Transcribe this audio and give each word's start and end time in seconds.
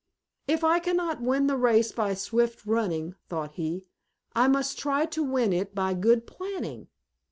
"If 0.47 0.63
I 0.63 0.79
cannot 0.79 1.21
win 1.21 1.45
the 1.45 1.55
race 1.57 1.91
by 1.91 2.15
swift 2.15 2.65
running," 2.65 3.13
thought 3.29 3.51
he, 3.53 3.85
"I 4.35 4.47
must 4.47 4.79
try 4.79 5.05
to 5.05 5.21
win 5.21 5.53
it 5.53 5.75
by 5.75 5.93
good 5.93 6.25
planning." 6.25 6.87